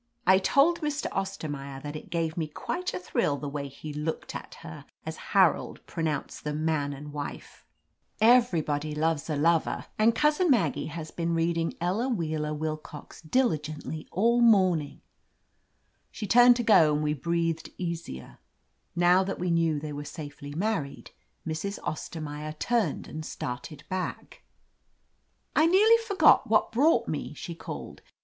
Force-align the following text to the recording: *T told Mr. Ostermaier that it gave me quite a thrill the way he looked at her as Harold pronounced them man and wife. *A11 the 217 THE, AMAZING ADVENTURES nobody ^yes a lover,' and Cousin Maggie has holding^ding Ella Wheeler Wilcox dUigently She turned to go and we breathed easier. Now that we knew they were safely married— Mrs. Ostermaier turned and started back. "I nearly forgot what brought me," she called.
*T 0.27 0.39
told 0.39 0.81
Mr. 0.81 1.05
Ostermaier 1.11 1.79
that 1.83 1.95
it 1.95 2.09
gave 2.09 2.35
me 2.35 2.47
quite 2.47 2.91
a 2.91 2.97
thrill 2.97 3.37
the 3.37 3.47
way 3.47 3.67
he 3.67 3.93
looked 3.93 4.33
at 4.33 4.55
her 4.61 4.83
as 5.05 5.15
Harold 5.37 5.79
pronounced 5.85 6.43
them 6.43 6.65
man 6.65 6.91
and 6.91 7.13
wife. 7.13 7.67
*A11 8.19 8.49
the 8.49 8.93
217 8.95 8.95
THE, 8.95 8.95
AMAZING 8.95 8.95
ADVENTURES 8.95 8.95
nobody 8.95 8.95
^yes 8.95 9.29
a 9.29 9.41
lover,' 9.43 9.85
and 9.99 10.15
Cousin 10.15 10.49
Maggie 10.49 10.87
has 10.87 11.11
holding^ding 11.11 11.77
Ella 11.79 12.09
Wheeler 12.09 12.51
Wilcox 12.55 13.21
dUigently 13.21 14.09
She 16.09 16.25
turned 16.25 16.55
to 16.55 16.63
go 16.63 16.95
and 16.95 17.03
we 17.03 17.13
breathed 17.13 17.69
easier. 17.77 18.39
Now 18.95 19.23
that 19.23 19.37
we 19.37 19.51
knew 19.51 19.79
they 19.79 19.93
were 19.93 20.03
safely 20.03 20.55
married— 20.55 21.11
Mrs. 21.47 21.77
Ostermaier 21.83 22.57
turned 22.57 23.07
and 23.07 23.23
started 23.23 23.83
back. 23.87 24.41
"I 25.55 25.67
nearly 25.67 25.97
forgot 26.03 26.49
what 26.49 26.71
brought 26.71 27.07
me," 27.07 27.35
she 27.35 27.53
called. 27.53 28.01